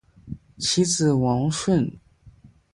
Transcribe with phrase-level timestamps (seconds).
[0.57, 1.87] 其子王舜。